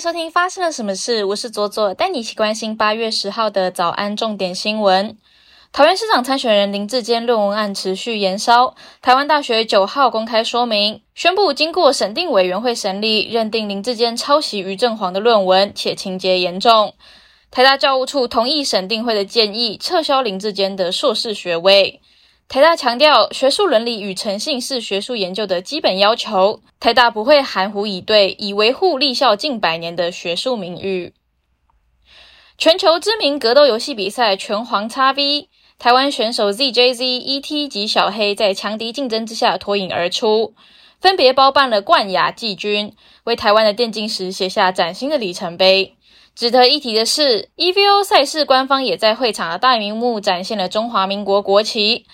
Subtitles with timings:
[0.00, 5.16] 收听发生了什么事，我是左左，带你一起关心八月十号的早安重点新闻。
[5.72, 16.94] 桃园市长参选人林志坚论文案持续延烧，台湾大学九号公开说明，宣布经过审定委员会审理，认定林志坚抄袭于正煌的论文，且情节严重。
[17.50, 22.00] 台大教务处同意审定会的建议，撤销林志坚的硕士学位。
[22.48, 26.62] 台大强调，学术伦理与诚信是学术研究的基本要求。
[26.80, 31.12] 台大不会含糊以对，以维护立校近百年的学术名誉。
[32.56, 35.48] 全球知名格斗游戏比赛拳皇 XV，
[35.78, 40.54] 台湾选手 ZJZ、ET 及小黑在强敌竞争之下脱颖而出，
[40.98, 42.94] 分别包办了冠亚季军，
[43.24, 45.96] 为台湾的电竞史写下崭新的里程碑。
[46.34, 52.06] 值得一提的是，EVO 赛事官方也在会场的大屏幕展现了中华民国国旗。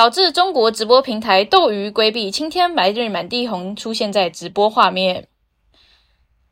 [0.00, 5.28] 导致中国直播平台斗鱼规避“青天白日满地红”出现在直播画面。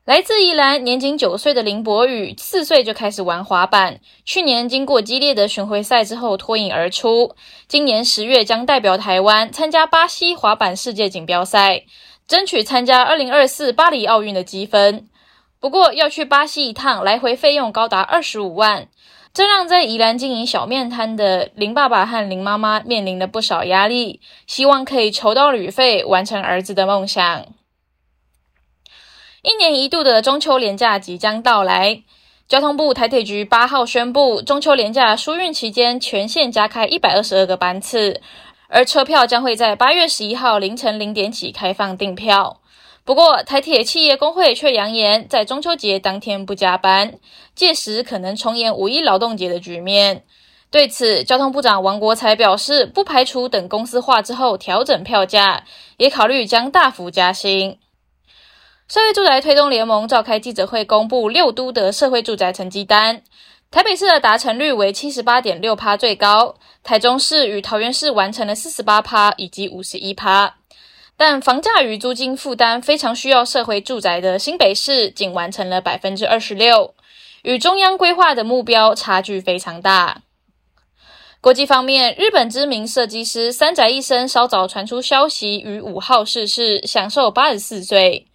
[0.04, 4.00] 来自宜兰年仅九岁的林博宇，四岁就开始玩滑板。
[4.22, 7.34] 去年经过激烈的巡回赛之后脱颖而出，
[7.66, 11.84] 今年十月将代表台湾参加巴西滑板世界锦标赛，
[12.26, 15.08] 争取参加二零二四巴黎奥运的积分。
[15.58, 18.88] 不过要去巴西一趟，来回费用高达二十五万。
[19.34, 27.46] 这让在宜兰经营小面摊的林爸爸和林妈妈面临了不少压力，希望可以筹到旅费，完成儿子的梦想。
[29.42, 32.02] 一年一度的中秋连假即将到来，
[32.48, 38.20] 交通部台铁局八号宣布，中秋连假疏运期间全线加开一百二十二个班次，
[38.68, 42.60] 而车票将会在八月十一号凌晨零点起开放订票。
[43.08, 47.14] 不过，台铁企业工会却扬言，在中秋节当天不加班，
[47.54, 50.24] 届时可能重演五一劳动节的局面。
[50.70, 55.64] 对此，交通部长王国才表示，不排除等公司化之后调整票价，
[55.96, 57.78] 也考虑将大幅加薪。
[58.88, 63.22] 社会住宅推动联盟召开记者会，公布六都的社会住宅成绩单。
[63.70, 70.56] 台北市的达成率为七十八点六趴最高，台中市与桃园市完成了四十八趴以及五十一趴。
[71.18, 76.94] 但房价与租金负担非常需要社会住宅的新北市，仅完成了百分之二十六，
[77.42, 80.22] 与中央规划的目标差距非常大。
[81.40, 88.28] 国际方面，日本知名设计师三宅一生稍早传出消息，于五号逝世，享受八十四岁。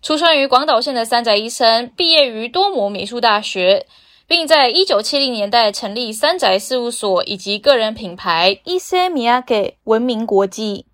[0.00, 3.86] 出生于广岛县的三宅一生，毕业于多摩美术大学，
[4.28, 10.86] 并在一九七零年代成立三宅事务所以及个人品牌伊森米亚给闻名国际。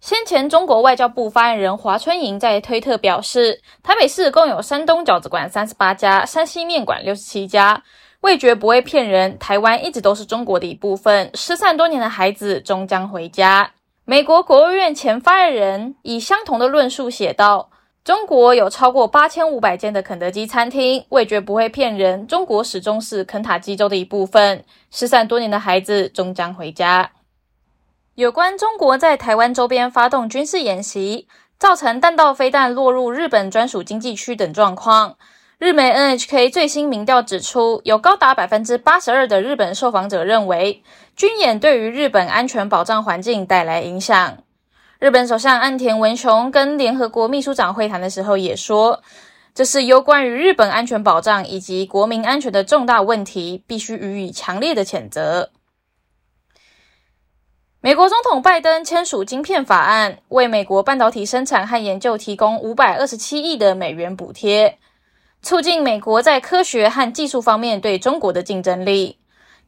[0.00, 7.82] 先前，中国外交部发言人华春莹在推特表示，台北市共有山东饺子馆三十八家，山西面馆六十七家，
[8.20, 9.36] 味觉不会骗人。
[9.40, 13.72] 台湾一直都是中国的一部分，失散多年的孩子终将回家。
[14.04, 17.68] 美国国务院前发言人以相同的论述写道
[18.04, 22.24] ：“中国有超过八千五百间的肯德基餐厅，味觉不会骗人。
[22.28, 27.10] 中国始终是肯塔基州的一部分，失散多年的孩子终将回家。”
[28.18, 35.16] 有关中国在台湾周边发动军事演习，造成弹道飞弹落入日本专属经济区等状况，
[35.58, 40.82] 日媒 NHK 最新民调指出，有高达百分之八十二的日本受访者认为
[41.14, 44.38] 军演对于日本安全保障环境带来影响。
[44.98, 49.00] 日本首相岸田文雄跟联合国秘书长会谈的时候也说，
[49.54, 55.50] 这是有关于日本安全保障以及国民安全的重大问题，必须予以强烈的谴责。
[57.80, 64.78] 美国总统拜登签署晶片法案，为美国半导体生产和研究提供五百二十七亿的美元补贴，
[65.42, 69.18] 促进美国在科学和技术方面对中国的竞争力。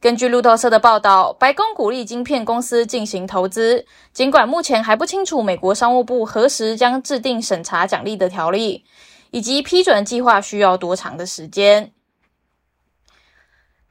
[0.01, 8.83] 根据路透社的报道，白宫鼓励晶片公司进行投资，尽管目前还不清楚美国商务部何时将制定审查奖励的条例，
[9.29, 11.93] 以及批准计划需要多长的时间。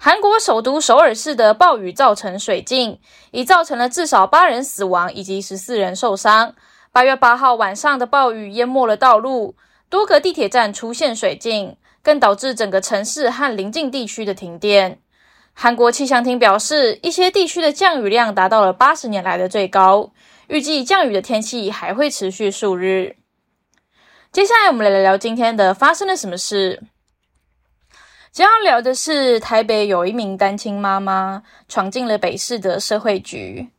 [0.03, 2.99] 韩国首都首尔市的暴雨造成水浸，
[3.33, 6.55] 已造成了至少八人死亡以及十四人受伤。
[6.91, 9.56] 八月八号晚上的暴雨淹没了道路，
[9.91, 15.00] 多个地铁站出现水浸，更导致整个城市和邻近地区的停电。
[15.52, 20.12] 韩国气象厅表示，一些地区的降雨量达到了八十年来的最高，
[20.49, 23.17] 预计降雨的天气还会持续数日。
[24.32, 26.85] 接下来，我们来聊聊今天的发生了什么事。
[28.32, 33.71] 今天要聊的是台北有一名单亲妈妈闯进了北市的社会局，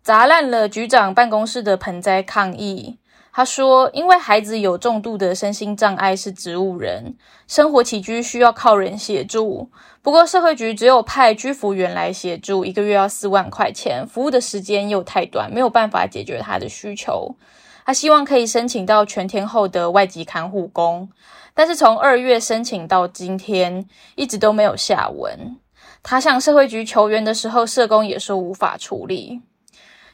[0.00, 2.98] 砸烂了局长办公室的盆栽抗议。
[3.30, 7.16] 他说，因为孩子有重度的身心障碍，是植物人，
[7.46, 9.70] 生活起居需要靠人协助。
[10.00, 17.36] 不过社会局只有派居服员来协助，一个月要四万块钱，服务的时间又太短，没有办法解决他的需求。
[17.84, 21.10] 他希望可以申请到全天候的外籍看护工。
[21.58, 23.84] 但是从二月申请到今天，
[24.14, 25.58] 一直都没有下文。
[26.04, 29.42] 他向社会局求援的时候，社工也说无法处理。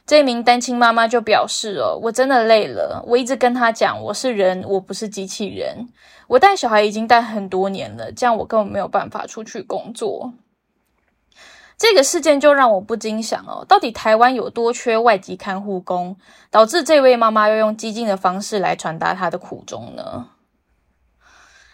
[0.07, 3.05] 这名单亲妈妈就表示：“哦，我真的累了。
[3.05, 5.87] 我一直跟他讲，我是人，我不是机器人。
[6.25, 10.33] 我带小孩已经带很多年了，这样我根本没有办法出去工作。”
[11.77, 16.17] 这个事件就让我不禁想：哦，到底台湾有多缺外籍看护工，
[16.49, 20.29] 导致这位妈妈要用激进的方式来传达她的苦衷呢？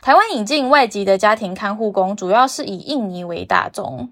[0.02, 4.12] 台湾引进外籍的家庭看护工，主要是以印尼为大宗。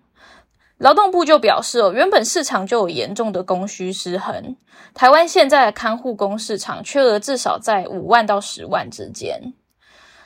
[0.77, 4.56] 劳动部就表示，哦，原本市场就有严重的供需失衡。
[4.94, 9.53] 台湾现在的看护工市场缺额至少在五万到十万之间。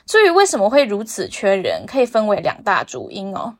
[0.04, 3.56] 至于为什么会如此缺人，可以分为两大主因哦。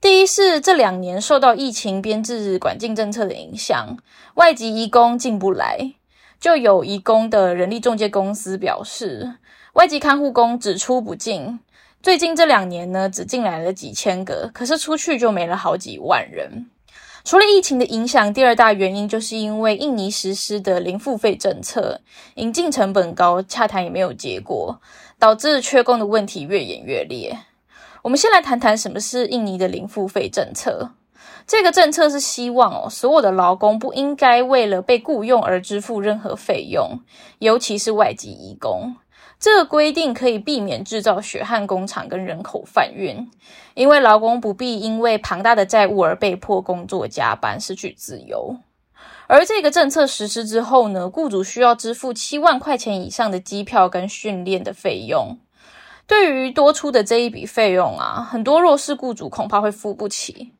[0.00, 3.96] 第一是这两年受到疫情编制管禁政策的影响，
[4.34, 5.94] 外籍移工进不来，
[6.40, 9.36] 就有移工的人力中介公司表示，
[9.78, 11.60] 外籍看护工只出不进。
[12.02, 16.68] 最近这两年呢，只进来了几千个，可是出去就没了好几万人。
[17.22, 22.00] 除了疫情的影响，第二大原因就是因为印尼实施的零付费政策，
[22.34, 24.80] 引进成本高，洽谈也没有结果，
[25.16, 27.38] 导致缺工的问题越演越烈。
[28.02, 30.90] 我们先来谈谈什么是印尼的零付费政策。
[31.46, 36.98] 这个政策是希望哦，所有的劳工不应该为了被雇佣而支付任何费用，
[37.38, 38.96] 尤其是外籍移工。
[39.40, 43.30] 这个规定可以避免制造血汗工厂跟人口贩运，
[43.74, 48.56] 因为劳工不必因为庞大的债务而被迫工作加班，失去自由。
[49.28, 55.38] 而这个政策实施之后呢，雇主需要支付七万块钱以上的机票跟训练的费用。
[56.06, 60.52] 对于多出的这一笔费用啊，很多弱势雇主恐怕会付不起。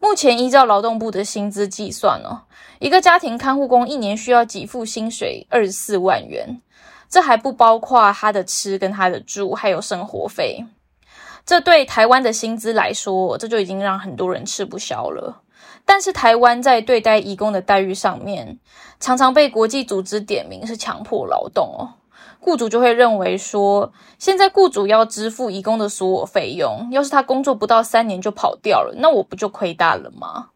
[0.00, 2.42] 目前依照劳动部的薪资计算哦，
[2.78, 6.60] 一个家庭看护工一年需要给付薪水二十四万元。
[7.08, 10.64] 这还不包括他的吃跟他的住，还有生活费。
[11.46, 15.42] 这对台湾的薪资来说，这就已经让很多人吃不消了。
[15.86, 18.58] 但是台湾在对待移工的待遇上面，
[19.00, 21.96] 常常被国际组织点名是强迫劳动哦。
[22.40, 30.50] 雇主就会认为说，现在雇主要支付移工的所有费用，要是他工作不到三年就跑掉了，那我不就亏大了吗？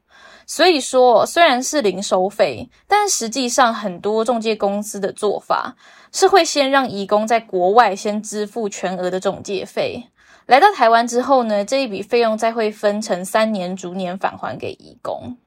[0.54, 5.74] 所以说，虽然是零收费，但实际上很多中介公司的做法
[6.12, 10.10] 是会先让移工在国外先支付全额的中介费，
[10.44, 15.38] 来到台湾之后呢，这一笔费用再会分成三年逐年返还给移工。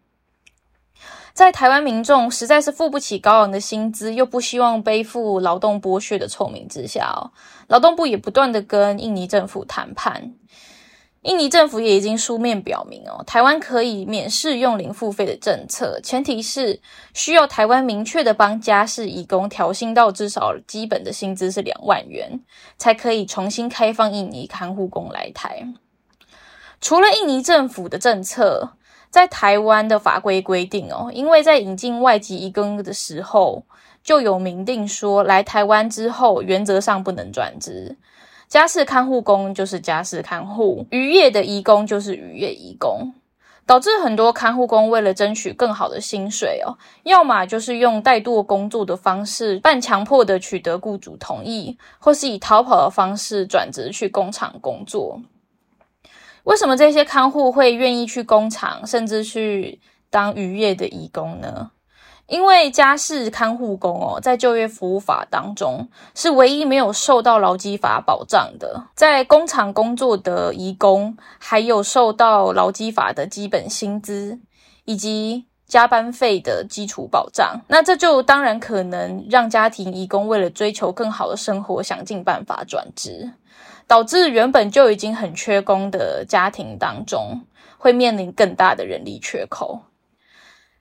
[1.34, 7.30] 在台湾民众实在是付不起高昂的薪资，又不希望背负劳动剥削的臭名之下哦，
[7.68, 10.34] 劳动部也不断的跟印尼政府谈判。
[11.26, 16.80] 印尼政府也已经书面表明哦，台湾可以免试用零付费的政策，前提是
[17.16, 22.40] 需要台湾明确的帮家事义工调薪到至少基本的薪资是两万元，
[22.78, 25.68] 才可以重新开放印尼看护工来台。
[26.80, 28.74] 除了印尼政府的政策，
[29.10, 33.64] 在台湾的法规规定哦，因为在引进外籍义工的时候
[34.04, 37.98] 就有明定说，来台湾之后原则上不能转职。
[38.48, 43.14] 家事看护工就是家事看护，渔业的义工就是渔业义工，
[43.66, 55.20] 导致很多看护工为了争取更好的薪水哦，要么就是用怠惰工作的方式，半强迫的取得雇主同意，或是以逃跑的方式转职去工厂工作。
[56.44, 61.72] 为什么这些看护会愿意去工厂，甚至去当渔业的义工呢？
[62.28, 68.84] 因为家事看护工哦，在就业服务法当中是唯一没有受到劳基法保障的。
[68.96, 74.40] 在工厂工作的移工，还有受到劳基法的基本薪资
[74.86, 77.62] 以及加班费的基础保障。
[77.68, 83.34] 那这就当然可能让家庭移工为了追求更好的生活，想尽办法转职，
[83.86, 87.42] 导致原本就已经很缺工的家庭当中，
[87.78, 89.82] 会面临更大的人力缺口。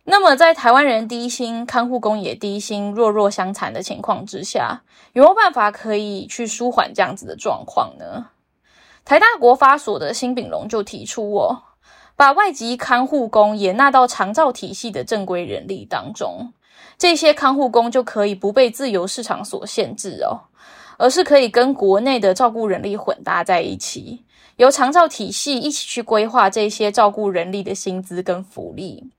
[0.07, 4.83] 那么，在台湾人低薪、看护工也低薪、弱弱相残的情况之下，
[5.15, 8.27] 有没有办法可以去舒缓这样子的状况呢？
[9.05, 11.63] 台大国发所的辛炳龙就提出哦，
[12.17, 16.53] 把外籍看护工也纳到长照体系的正规人力当中，
[16.99, 20.49] 这些看护工就可以不被自由市场所限制哦，
[20.99, 24.25] 而是可以跟国内的照顾人力混搭在一起，
[24.57, 29.11] 由长照体系一起去规划这些照顾人力的薪资跟福利。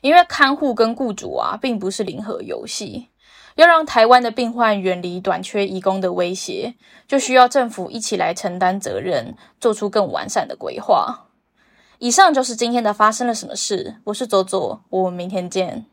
[0.00, 3.08] 因为看护跟雇主啊，并不是零和游戏。
[3.56, 6.74] 要让台湾的病患远离短缺义工的威胁，
[7.08, 11.26] 就需要政府一起来承担责任，做出更完善的规划。
[11.98, 13.96] 以上就是今天的发生了什么事。
[14.04, 15.86] 我是左左，我们明天见。